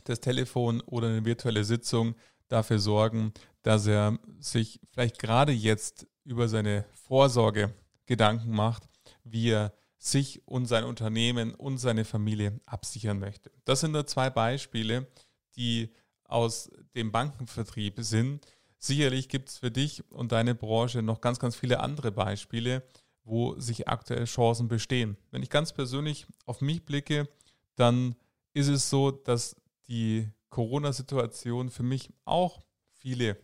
das 0.04 0.20
Telefon 0.20 0.82
oder 0.82 1.08
eine 1.08 1.26
virtuelle 1.26 1.64
Sitzung 1.64 2.14
dafür 2.48 2.78
sorgen, 2.78 3.34
dass 3.64 3.88
er 3.88 4.20
sich 4.40 4.80
vielleicht 4.92 5.18
gerade 5.18 5.52
jetzt 5.52 6.06
über 6.26 6.48
seine 6.48 6.86
Vorsorge 6.94 7.74
Gedanken 8.06 8.52
macht, 8.52 8.88
wie 9.24 9.50
er 9.50 9.74
sich 10.04 10.42
und 10.48 10.66
sein 10.66 10.84
Unternehmen 10.84 11.54
und 11.54 11.78
seine 11.78 12.06
Familie 12.06 12.60
absichern 12.66 13.20
möchte. 13.20 13.52
Das 13.66 13.82
sind 13.82 13.92
nur 13.92 14.08
zwei 14.08 14.32
Beispiele, 14.32 15.08
die 15.56 15.94
aus 16.24 16.72
dem 16.96 17.12
Bankenvertrieb 17.12 17.98
sind. 18.00 18.48
Sicherlich 18.80 19.30
gibt 19.30 19.50
es 19.50 19.60
für 19.60 19.70
dich 19.70 20.04
und 20.12 20.32
deine 20.32 20.56
Branche 20.56 21.04
noch 21.04 21.22
ganz, 21.22 21.38
ganz 21.38 21.56
viele 21.56 21.82
andere 21.82 22.12
Beispiele, 22.12 22.82
wo 23.24 23.60
sich 23.60 23.88
aktuell 23.88 24.26
Chancen 24.26 24.68
bestehen. 24.68 25.18
Wenn 25.30 25.44
ich 25.44 25.52
ganz 25.52 25.72
persönlich 25.72 26.26
auf 26.48 26.62
mich 26.62 26.84
blicke, 26.84 27.30
dann 27.76 28.16
ist 28.54 28.70
es 28.70 28.90
so, 28.90 29.12
dass 29.12 29.56
die 29.88 30.28
Corona-Situation 30.50 31.70
für 31.70 31.84
mich 31.84 32.10
auch 32.26 32.64
viele 32.94 33.38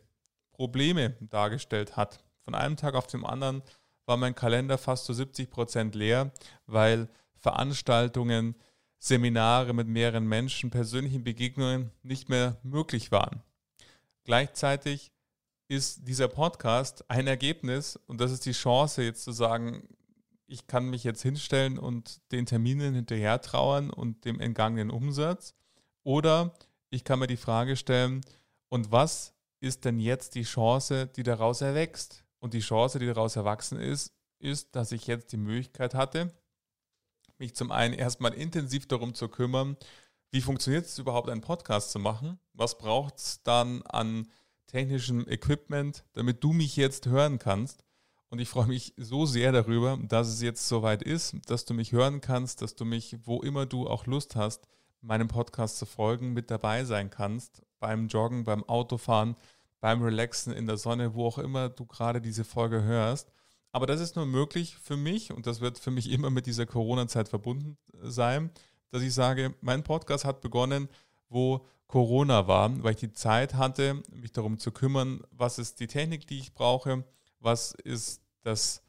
Probleme 0.53 1.11
dargestellt 1.21 1.95
hat. 1.97 2.23
Von 2.41 2.55
einem 2.55 2.77
Tag 2.77 2.95
auf 2.95 3.05
den 3.05 3.23
anderen 3.23 3.61
war 4.07 4.17
mein 4.17 4.33
Kalender 4.35 4.77
fast 4.77 5.05
zu 5.05 5.13
70 5.13 5.49
Prozent 5.49 5.93
leer, 5.93 6.31
weil 6.65 7.09
Veranstaltungen, 7.35 8.55
Seminare 8.99 9.73
mit 9.73 9.87
mehreren 9.87 10.25
Menschen, 10.25 10.71
persönlichen 10.71 11.23
Begegnungen 11.23 11.91
nicht 12.01 12.29
mehr 12.29 12.57
möglich 12.63 13.11
waren. 13.11 13.43
Gleichzeitig 14.23 15.11
ist 15.67 16.07
dieser 16.07 16.29
Podcast 16.29 17.09
ein 17.09 17.27
Ergebnis 17.27 17.97
und 18.07 18.19
das 18.19 18.31
ist 18.31 18.45
die 18.45 18.53
Chance 18.53 19.03
jetzt 19.03 19.23
zu 19.23 19.31
sagen, 19.31 19.87
ich 20.47 20.65
kann 20.65 20.89
mich 20.89 21.03
jetzt 21.03 21.21
hinstellen 21.21 21.77
und 21.77 22.21
den 22.31 22.45
Terminen 22.45 22.95
hinterher 22.95 23.41
trauern 23.41 23.91
und 23.91 24.25
dem 24.25 24.39
entgangenen 24.39 24.89
Umsatz 24.89 25.53
oder 26.03 26.53
ich 26.89 27.03
kann 27.03 27.19
mir 27.19 27.27
die 27.27 27.37
Frage 27.37 27.75
stellen, 27.75 28.21
und 28.69 28.91
was 28.91 29.33
ist 29.59 29.85
denn 29.85 29.99
jetzt 29.99 30.35
die 30.35 30.43
Chance, 30.43 31.07
die 31.07 31.23
daraus 31.23 31.61
erwächst? 31.61 32.23
Und 32.39 32.53
die 32.53 32.59
Chance, 32.59 32.99
die 32.99 33.07
daraus 33.07 33.35
erwachsen 33.35 33.79
ist, 33.79 34.13
ist, 34.39 34.75
dass 34.75 34.91
ich 34.91 35.07
jetzt 35.07 35.31
die 35.31 35.37
Möglichkeit 35.37 35.93
hatte, 35.93 36.33
mich 37.39 37.55
zum 37.55 37.71
einen 37.71 37.93
erstmal 37.93 38.33
intensiv 38.33 38.87
darum 38.87 39.13
zu 39.13 39.27
kümmern, 39.27 39.77
wie 40.31 40.41
funktioniert 40.41 40.85
es 40.85 40.99
überhaupt, 40.99 41.29
einen 41.29 41.41
Podcast 41.41 41.91
zu 41.91 41.99
machen? 41.99 42.39
Was 42.53 42.77
braucht 42.77 43.17
es 43.17 43.41
dann 43.43 43.81
an 43.83 44.27
technischem 44.67 45.27
Equipment, 45.27 46.03
damit 46.13 46.43
du 46.43 46.53
mich 46.53 46.75
jetzt 46.75 47.07
hören 47.07 47.39
kannst. 47.39 47.83
Und 48.29 48.39
ich 48.39 48.49
freue 48.49 48.67
mich 48.67 48.93
so 48.97 49.25
sehr 49.25 49.53
darüber, 49.53 49.97
dass 50.01 50.27
es 50.27 50.41
jetzt 50.41 50.67
soweit 50.67 51.01
ist, 51.01 51.35
dass 51.49 51.63
du 51.63 51.73
mich 51.73 51.93
hören 51.93 52.19
kannst, 52.19 52.61
dass 52.61 52.75
du 52.75 52.83
mich, 52.83 53.17
wo 53.23 53.41
immer 53.41 53.65
du 53.65 53.87
auch 53.87 54.05
Lust 54.05 54.35
hast, 54.35 54.67
meinem 54.99 55.29
Podcast 55.29 55.77
zu 55.77 55.85
folgen, 55.85 56.33
mit 56.33 56.51
dabei 56.51 56.83
sein 56.83 57.09
kannst. 57.09 57.63
Beim 57.79 58.07
Joggen, 58.07 58.43
beim 58.43 58.63
Autofahren, 58.65 59.37
beim 59.79 60.01
Relaxen 60.01 60.53
in 60.53 60.65
der 60.65 60.77
Sonne, 60.77 61.13
wo 61.13 61.25
auch 61.25 61.37
immer 61.37 61.69
du 61.69 61.85
gerade 61.85 62.21
diese 62.21 62.43
Folge 62.43 62.83
hörst. 62.83 63.31
Aber 63.71 63.85
das 63.85 64.01
ist 64.01 64.15
nur 64.15 64.25
möglich 64.25 64.77
für 64.77 64.97
mich 64.97 65.31
und 65.31 65.45
das 65.45 65.61
wird 65.61 65.77
für 65.77 65.91
mich 65.91 66.09
immer 66.11 66.29
mit 66.29 66.45
dieser 66.45 66.65
Corona-Zeit 66.65 67.29
verbunden 67.29 67.77
sein, 68.01 68.51
dass 68.91 69.03
ich 69.03 69.13
sage, 69.13 69.53
mein 69.61 69.83
Podcast 69.83 70.25
hat 70.25 70.41
begonnen, 70.41 70.87
wo 71.29 71.65
Corona 71.87 72.47
war, 72.47 72.83
weil 72.83 72.91
ich 72.91 72.99
die 72.99 73.13
Zeit 73.13 73.53
hatte, 73.53 74.01
mich 74.11 74.31
darum 74.31 74.57
zu 74.57 74.71
kümmern, 74.71 75.21
was 75.31 75.59
ist 75.59 75.79
die 75.79 75.87
Technik, 75.87 76.27
die 76.27 76.39
ich 76.39 76.53
brauche, 76.53 77.03
was 77.39 77.73
ist 77.73 78.21
das 78.43 78.83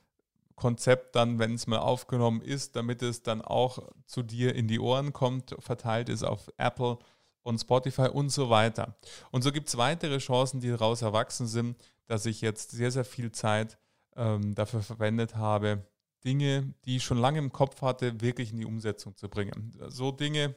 Konzept 0.55 1.15
dann, 1.15 1.39
wenn 1.39 1.55
es 1.55 1.67
mal 1.67 1.79
aufgenommen 1.79 2.41
ist, 2.41 2.75
damit 2.75 3.03
es 3.03 3.23
dann 3.23 3.43
auch 3.43 3.79
zu 4.07 4.23
dir 4.23 4.55
in 4.55 4.67
die 4.67 4.81
Ohren 4.81 5.13
kommt, 5.13 5.55
verteilt 5.61 6.09
ist 6.09 6.25
auf 6.25 6.51
Apple 6.57 6.99
und 7.49 7.59
Spotify 7.59 8.09
und 8.09 8.31
so 8.31 8.51
weiter. 8.51 8.97
Und 9.31 9.43
so 9.43 9.51
gibt 9.51 9.69
es 9.69 9.77
weitere 9.77 10.19
Chancen, 10.19 10.61
die 10.61 10.69
daraus 10.69 11.03
erwachsen 11.03 11.47
sind, 11.47 11.77
dass 12.07 12.27
ich 12.27 12.41
jetzt 12.41 12.71
sehr, 12.71 12.91
sehr 12.91 13.05
viel 13.05 13.33
Zeit 13.33 13.79
ähm, 14.17 14.55
dafür 14.55 14.83
verwendet 14.83 15.35
habe, 15.35 15.87
Dinge, 16.25 16.75
die 16.85 16.97
ich 16.97 17.05
schon 17.05 17.19
lange 17.19 17.39
im 17.39 17.53
Kopf 17.53 17.81
hatte, 17.83 18.21
wirklich 18.21 18.53
in 18.53 18.59
die 18.59 18.67
Umsetzung 18.67 19.17
zu 19.17 19.29
bringen. 19.29 19.73
So 19.89 20.11
Dinge, 20.11 20.55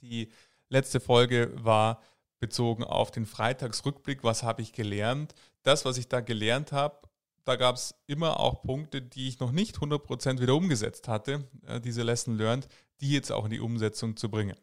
die 0.00 0.30
letzte 0.68 1.00
Folge 1.00 1.52
war 1.54 2.02
bezogen 2.38 2.84
auf 2.84 3.10
den 3.10 3.26
Freitagsrückblick. 3.26 4.24
Was 4.24 4.42
habe 4.42 4.62
ich 4.62 4.72
gelernt? 4.72 5.34
Das, 5.62 5.84
was 5.84 5.98
ich 5.98 6.08
da 6.08 6.20
gelernt 6.20 6.72
habe, 6.72 6.98
da 7.44 7.56
gab 7.56 7.76
es 7.76 7.94
immer 8.06 8.40
auch 8.40 8.62
Punkte, 8.62 9.00
die 9.00 9.28
ich 9.28 9.38
noch 9.38 9.52
nicht 9.52 9.76
100% 9.76 10.40
wieder 10.40 10.54
umgesetzt 10.54 11.06
hatte, 11.06 11.48
äh, 11.66 11.80
diese 11.80 12.02
Lesson 12.02 12.36
learned, 12.36 12.66
die 13.00 13.12
jetzt 13.12 13.30
auch 13.30 13.44
in 13.44 13.50
die 13.52 13.60
Umsetzung 13.60 14.16
zu 14.16 14.30
bringen. 14.30 14.56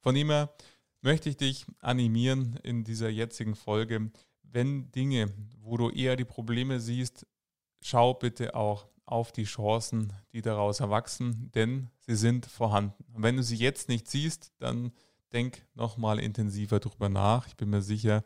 Von 0.00 0.14
dem 0.14 0.30
her 0.30 0.52
möchte 1.00 1.28
ich 1.28 1.36
dich 1.36 1.66
animieren 1.80 2.58
in 2.62 2.84
dieser 2.84 3.08
jetzigen 3.08 3.54
Folge, 3.54 4.10
wenn 4.42 4.90
Dinge, 4.92 5.32
wo 5.60 5.76
du 5.76 5.90
eher 5.90 6.16
die 6.16 6.24
Probleme 6.24 6.80
siehst, 6.80 7.26
schau 7.80 8.14
bitte 8.14 8.54
auch 8.54 8.86
auf 9.04 9.32
die 9.32 9.44
Chancen, 9.44 10.12
die 10.32 10.42
daraus 10.42 10.80
erwachsen, 10.80 11.50
denn 11.54 11.90
sie 12.00 12.16
sind 12.16 12.46
vorhanden. 12.46 13.04
Und 13.14 13.22
wenn 13.22 13.36
du 13.36 13.42
sie 13.42 13.56
jetzt 13.56 13.88
nicht 13.88 14.08
siehst, 14.08 14.52
dann 14.58 14.92
denk 15.32 15.66
nochmal 15.74 16.18
intensiver 16.18 16.80
drüber 16.80 17.08
nach. 17.08 17.46
Ich 17.46 17.56
bin 17.56 17.70
mir 17.70 17.82
sicher, 17.82 18.24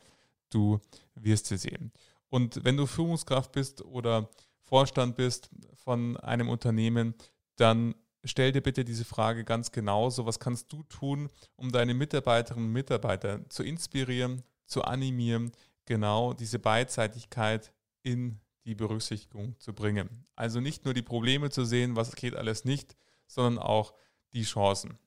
du 0.50 0.81
wirst 1.14 1.47
sie 1.47 1.57
sehen. 1.57 1.93
Und 2.29 2.64
wenn 2.64 2.76
du 2.76 2.87
Führungskraft 2.87 3.52
bist 3.52 3.83
oder 3.85 4.29
Vorstand 4.62 5.17
bist 5.17 5.50
von 5.75 6.17
einem 6.17 6.49
Unternehmen, 6.49 7.14
dann 7.57 7.95
stell 8.25 8.52
dir 8.52 8.61
bitte 8.61 8.85
diese 8.85 9.05
Frage 9.05 9.45
ganz 9.45 9.73
genauso. 9.73 10.26
Was 10.26 10.38
kannst 10.38 10.73
du 10.73 10.83
tun, 10.85 11.29
um 11.57 11.73
deine 11.73 11.95
Mitarbeiterinnen 11.95 12.67
und 12.69 12.73
Mitarbeiter 12.73 13.49
zu 13.49 13.62
inspirieren, 13.62 14.43
zu 14.67 14.83
animieren, 14.83 15.52
genau 15.85 16.33
diese 16.33 16.59
Beidseitigkeit 16.59 17.73
in 18.02 18.41
die 18.64 18.75
Berücksichtigung 18.75 19.59
zu 19.59 19.75
bringen? 19.75 20.25
Also 20.37 20.61
nicht 20.61 20.85
nur 20.85 20.95
die 20.95 21.02
Probleme 21.02 21.50
zu 21.50 21.64
sehen, 21.64 21.97
was 21.97 22.14
geht 22.14 22.37
alles 22.37 22.64
nicht, 22.64 22.97
sondern 23.26 23.62
auch 23.62 23.95
die 24.33 24.45
Chancen. 24.45 24.99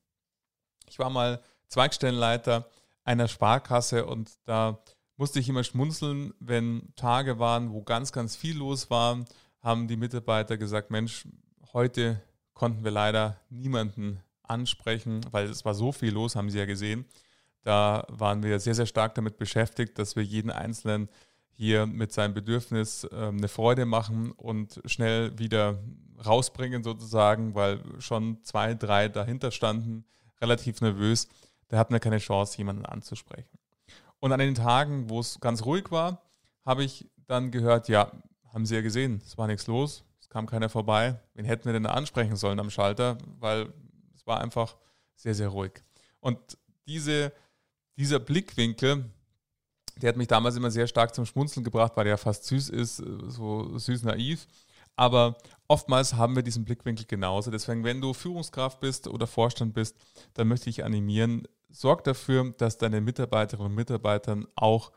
Ich 0.88 1.00
war 1.00 1.10
mal 1.10 1.42
Zweigstellenleiter 1.68 2.70
einer 3.04 3.28
Sparkasse 3.28 4.06
und 4.06 4.32
da 4.46 4.84
musste 5.18 5.40
ich 5.40 5.50
immer 5.50 5.64
schmunzeln, 5.64 6.34
wenn 6.40 6.94
Tage 6.96 7.40
waren, 7.40 7.72
wo 7.72 7.82
ganz, 7.84 8.12
ganz 8.12 8.36
viel 8.36 8.58
los 8.58 8.90
war, 8.90 9.24
haben 9.62 9.88
die 9.88 9.96
Mitarbeiter 9.96 10.58
gesagt, 10.58 10.92
Mensch, 10.92 11.28
heute 11.74 12.22
konnten 12.56 12.84
wir 12.84 12.92
leider 12.92 13.40
niemanden 13.52 14.20
ansprechen, 14.42 15.22
weil 15.30 15.46
es 15.48 15.66
war 15.66 15.76
so 15.76 15.92
viel 15.92 16.14
los, 16.14 16.36
haben 16.36 16.50
Sie 16.50 16.58
ja 16.58 16.66
gesehen. 16.66 17.06
Da 17.62 18.06
waren 18.10 18.42
wir 18.42 18.60
sehr, 18.60 18.76
sehr 18.76 18.86
stark 18.86 19.14
damit 19.16 19.38
beschäftigt, 19.38 20.00
dass 20.00 20.16
wir 20.16 20.24
jeden 20.24 20.50
Einzelnen 20.50 21.10
hier 21.52 21.86
mit 21.86 22.12
seinem 22.12 22.34
Bedürfnis 22.34 23.06
äh, 23.06 23.28
eine 23.28 23.48
Freude 23.48 23.86
machen 23.86 24.32
und 24.32 24.82
schnell 24.86 25.38
wieder 25.38 25.80
rausbringen 26.26 26.84
sozusagen, 26.84 27.56
weil 27.56 27.82
schon 28.00 28.44
zwei, 28.44 28.74
drei 28.74 29.10
dahinter 29.10 29.52
standen, 29.52 30.06
relativ 30.42 30.82
nervös. 30.82 31.28
Da 31.68 31.78
hatten 31.78 31.94
wir 31.94 32.00
keine 32.00 32.20
Chance, 32.20 32.58
jemanden 32.58 32.86
anzusprechen. 32.86 33.58
Und 34.20 34.32
an 34.32 34.40
den 34.40 34.56
Tagen, 34.56 35.10
wo 35.10 35.20
es 35.20 35.40
ganz 35.40 35.66
ruhig 35.66 35.92
war, 35.92 36.22
habe 36.66 36.84
ich 36.84 37.10
dann 37.28 37.52
gehört, 37.52 37.90
ja, 37.90 38.12
haben 38.54 38.66
Sie 38.66 38.76
ja 38.76 38.82
gesehen, 38.82 39.22
es 39.26 39.38
war 39.38 39.48
nichts 39.48 39.68
los, 39.68 40.05
kam 40.36 40.48
keiner 40.48 40.68
vorbei. 40.68 41.18
Wen 41.34 41.46
hätten 41.46 41.64
wir 41.64 41.72
denn 41.72 41.86
ansprechen 41.86 42.36
sollen 42.36 42.60
am 42.60 42.70
Schalter? 42.70 43.18
Weil 43.40 43.72
es 44.14 44.28
war 44.28 44.42
einfach 44.42 44.76
sehr, 45.16 45.34
sehr 45.34 45.48
ruhig. 45.48 45.72
Und 46.20 46.38
diese, 46.88 47.32
dieser 47.96 48.20
Blickwinkel, 48.20 49.06
der 49.96 50.10
hat 50.10 50.18
mich 50.18 50.28
damals 50.28 50.58
immer 50.58 50.72
sehr 50.72 50.88
stark 50.88 51.16
zum 51.16 51.26
Schmunzeln 51.26 51.64
gebracht, 51.64 51.94
weil 51.96 52.06
er 52.06 52.12
ja 52.12 52.18
fast 52.18 52.44
süß 52.44 52.68
ist, 52.68 52.98
so 52.98 53.78
süß 53.78 54.04
naiv. 54.04 54.46
Aber 54.98 55.38
oftmals 55.70 56.16
haben 56.16 56.36
wir 56.36 56.44
diesen 56.44 56.66
Blickwinkel 56.66 57.06
genauso. 57.06 57.50
Deswegen, 57.50 57.86
wenn 57.86 58.02
du 58.02 58.14
Führungskraft 58.14 58.82
bist 58.82 59.08
oder 59.08 59.28
Vorstand 59.28 59.74
bist, 59.74 59.96
dann 60.34 60.50
möchte 60.50 60.70
ich 60.70 60.84
animieren, 60.84 61.48
sorg 61.70 62.04
dafür, 62.04 62.54
dass 62.58 62.78
deine 62.78 63.00
Mitarbeiterinnen 63.00 63.72
und 63.72 63.76
Mitarbeiter 63.76 64.38
auch 64.56 64.92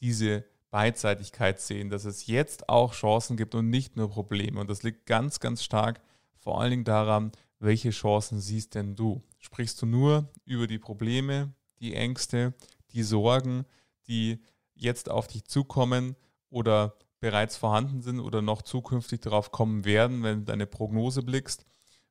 diese 0.00 0.44
Beidseitigkeit 0.74 1.60
sehen, 1.60 1.88
dass 1.88 2.04
es 2.04 2.26
jetzt 2.26 2.68
auch 2.68 2.94
Chancen 2.94 3.36
gibt 3.36 3.54
und 3.54 3.70
nicht 3.70 3.96
nur 3.96 4.10
Probleme. 4.10 4.58
Und 4.58 4.68
das 4.68 4.82
liegt 4.82 5.06
ganz, 5.06 5.38
ganz 5.38 5.62
stark 5.62 6.00
vor 6.36 6.60
allen 6.60 6.72
Dingen 6.72 6.84
daran, 6.84 7.30
welche 7.60 7.90
Chancen 7.90 8.40
siehst 8.40 8.74
denn 8.74 8.96
du? 8.96 9.22
Sprichst 9.38 9.80
du 9.80 9.86
nur 9.86 10.28
über 10.44 10.66
die 10.66 10.80
Probleme, 10.80 11.54
die 11.78 11.94
Ängste, 11.94 12.54
die 12.90 13.04
Sorgen, 13.04 13.66
die 14.08 14.40
jetzt 14.74 15.08
auf 15.08 15.28
dich 15.28 15.44
zukommen 15.44 16.16
oder 16.50 16.96
bereits 17.20 17.56
vorhanden 17.56 18.02
sind 18.02 18.18
oder 18.18 18.42
noch 18.42 18.60
zukünftig 18.60 19.20
darauf 19.20 19.52
kommen 19.52 19.84
werden, 19.84 20.24
wenn 20.24 20.40
du 20.40 20.46
deine 20.46 20.66
Prognose 20.66 21.22
blickst, 21.22 21.64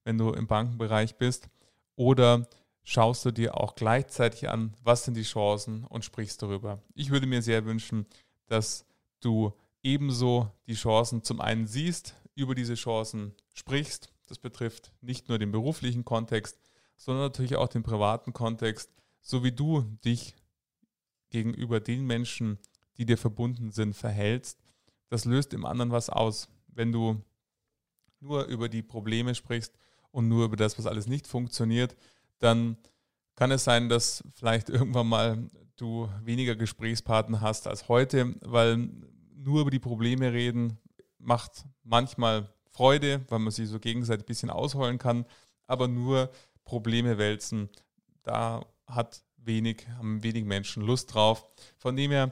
wenn 0.05 0.17
du 0.17 0.31
im 0.31 0.47
Bankenbereich 0.47 1.17
bist? 1.17 1.49
Oder 1.97 2.47
schaust 2.85 3.25
du 3.25 3.31
dir 3.31 3.57
auch 3.57 3.75
gleichzeitig 3.75 4.47
an, 4.47 4.73
was 4.81 5.03
sind 5.03 5.17
die 5.17 5.23
Chancen 5.23 5.83
und 5.83 6.05
sprichst 6.05 6.41
darüber? 6.41 6.81
Ich 6.95 7.09
würde 7.09 7.27
mir 7.27 7.41
sehr 7.41 7.65
wünschen, 7.65 8.05
dass 8.53 8.85
du 9.19 9.53
ebenso 9.81 10.51
die 10.67 10.75
Chancen 10.75 11.23
zum 11.23 11.41
einen 11.41 11.67
siehst, 11.67 12.15
über 12.35 12.55
diese 12.55 12.75
Chancen 12.75 13.33
sprichst. 13.53 14.13
Das 14.27 14.37
betrifft 14.37 14.93
nicht 15.01 15.27
nur 15.27 15.39
den 15.39 15.51
beruflichen 15.51 16.05
Kontext, 16.05 16.57
sondern 16.95 17.25
natürlich 17.25 17.55
auch 17.55 17.67
den 17.67 17.83
privaten 17.83 18.31
Kontext, 18.31 18.91
so 19.21 19.43
wie 19.43 19.51
du 19.51 19.81
dich 20.05 20.35
gegenüber 21.29 21.79
den 21.79 22.05
Menschen, 22.05 22.59
die 22.97 23.05
dir 23.05 23.17
verbunden 23.17 23.71
sind, 23.71 23.93
verhältst 23.93 24.63
das 25.13 25.25
löst 25.25 25.53
im 25.53 25.63
anderen 25.63 25.91
was 25.91 26.09
aus. 26.09 26.49
Wenn 26.69 26.91
du 26.91 27.21
nur 28.19 28.45
über 28.45 28.67
die 28.67 28.81
Probleme 28.81 29.35
sprichst 29.35 29.77
und 30.09 30.27
nur 30.27 30.45
über 30.45 30.55
das, 30.55 30.79
was 30.79 30.87
alles 30.87 31.05
nicht 31.05 31.27
funktioniert, 31.27 31.95
dann 32.39 32.77
kann 33.35 33.51
es 33.51 33.63
sein, 33.63 33.89
dass 33.89 34.23
vielleicht 34.35 34.69
irgendwann 34.69 35.07
mal 35.07 35.49
du 35.75 36.09
weniger 36.23 36.55
Gesprächspartner 36.55 37.41
hast 37.41 37.67
als 37.67 37.87
heute, 37.87 38.35
weil 38.41 38.89
nur 39.35 39.61
über 39.61 39.71
die 39.71 39.79
Probleme 39.79 40.31
reden 40.31 40.77
macht 41.17 41.65
manchmal 41.83 42.53
Freude, 42.69 43.23
weil 43.29 43.39
man 43.39 43.51
sich 43.51 43.69
so 43.69 43.79
gegenseitig 43.79 44.25
ein 44.25 44.27
bisschen 44.27 44.49
ausholen 44.49 44.97
kann, 44.97 45.25
aber 45.67 45.87
nur 45.87 46.29
Probleme 46.63 47.17
wälzen, 47.17 47.69
da 48.23 48.65
hat 48.87 49.23
wenig, 49.37 49.87
haben 49.97 50.23
wenig 50.23 50.45
Menschen 50.45 50.83
Lust 50.83 51.13
drauf. 51.13 51.45
Von 51.77 51.95
dem 51.95 52.11
her 52.11 52.31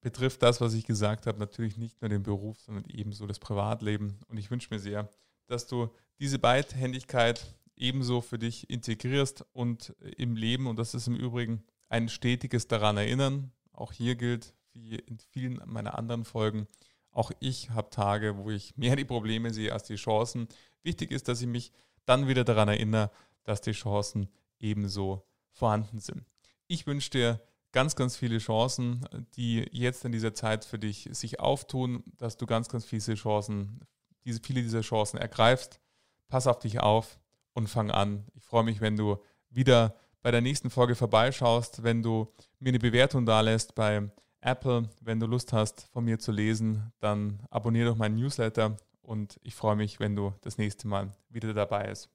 betrifft 0.00 0.42
das, 0.42 0.60
was 0.60 0.74
ich 0.74 0.86
gesagt 0.86 1.26
habe, 1.26 1.38
natürlich 1.38 1.76
nicht 1.76 2.00
nur 2.00 2.08
den 2.08 2.22
Beruf, 2.22 2.60
sondern 2.60 2.84
ebenso 2.88 3.26
das 3.26 3.38
Privatleben. 3.38 4.20
Und 4.28 4.38
ich 4.38 4.50
wünsche 4.50 4.72
mir 4.72 4.80
sehr, 4.80 5.08
dass 5.46 5.66
du 5.66 5.88
diese 6.20 6.38
Beidhändigkeit 6.38 7.44
ebenso 7.80 8.20
für 8.20 8.38
dich 8.38 8.68
integrierst 8.70 9.44
und 9.52 9.94
im 10.16 10.36
Leben, 10.36 10.66
und 10.66 10.78
das 10.78 10.94
ist 10.94 11.06
im 11.06 11.16
Übrigen 11.16 11.64
ein 11.88 12.08
stetiges 12.08 12.68
daran 12.68 12.96
erinnern, 12.96 13.52
auch 13.72 13.92
hier 13.92 14.16
gilt, 14.16 14.54
wie 14.72 14.96
in 14.96 15.18
vielen 15.18 15.60
meiner 15.66 15.96
anderen 15.98 16.24
Folgen, 16.24 16.66
auch 17.10 17.32
ich 17.40 17.70
habe 17.70 17.90
Tage, 17.90 18.36
wo 18.36 18.50
ich 18.50 18.76
mehr 18.76 18.96
die 18.96 19.04
Probleme 19.04 19.52
sehe 19.52 19.72
als 19.72 19.84
die 19.84 19.96
Chancen. 19.96 20.48
Wichtig 20.82 21.10
ist, 21.10 21.28
dass 21.28 21.40
ich 21.40 21.46
mich 21.48 21.72
dann 22.04 22.28
wieder 22.28 22.44
daran 22.44 22.68
erinnere, 22.68 23.10
dass 23.44 23.60
die 23.60 23.72
Chancen 23.72 24.28
ebenso 24.58 25.26
vorhanden 25.50 25.98
sind. 25.98 26.24
Ich 26.66 26.86
wünsche 26.86 27.10
dir 27.10 27.40
ganz, 27.72 27.96
ganz 27.96 28.16
viele 28.16 28.38
Chancen, 28.38 29.04
die 29.36 29.66
jetzt 29.72 30.04
in 30.04 30.12
dieser 30.12 30.34
Zeit 30.34 30.64
für 30.64 30.78
dich 30.78 31.08
sich 31.12 31.40
auftun, 31.40 32.04
dass 32.16 32.36
du 32.36 32.46
ganz, 32.46 32.68
ganz 32.68 32.84
viele 32.84 33.14
Chancen, 33.14 33.80
diese, 34.24 34.40
viele 34.40 34.62
dieser 34.62 34.82
Chancen 34.82 35.18
ergreifst. 35.18 35.80
Pass 36.28 36.46
auf 36.46 36.58
dich 36.58 36.80
auf 36.80 37.18
und 37.58 37.68
fang 37.68 37.90
an. 37.90 38.24
Ich 38.34 38.44
freue 38.44 38.64
mich, 38.64 38.80
wenn 38.80 38.96
du 38.96 39.18
wieder 39.50 39.94
bei 40.22 40.30
der 40.30 40.40
nächsten 40.40 40.70
Folge 40.70 40.94
vorbeischaust, 40.94 41.82
wenn 41.82 42.02
du 42.02 42.32
mir 42.58 42.70
eine 42.70 42.78
Bewertung 42.78 43.26
da 43.26 43.40
lässt 43.40 43.74
bei 43.74 44.10
Apple. 44.40 44.88
Wenn 45.02 45.20
du 45.20 45.26
Lust 45.26 45.52
hast, 45.52 45.88
von 45.92 46.04
mir 46.04 46.18
zu 46.18 46.32
lesen, 46.32 46.92
dann 47.00 47.40
abonniere 47.50 47.90
doch 47.90 47.96
meinen 47.96 48.16
Newsletter 48.16 48.76
und 49.02 49.38
ich 49.42 49.54
freue 49.54 49.76
mich, 49.76 50.00
wenn 50.00 50.16
du 50.16 50.32
das 50.40 50.56
nächste 50.56 50.86
Mal 50.86 51.12
wieder 51.28 51.52
dabei 51.52 51.88
bist. 51.88 52.08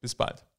Bis 0.00 0.14
bald. 0.14 0.49